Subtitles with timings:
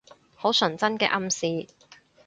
[0.33, 1.67] 好純真嘅暗示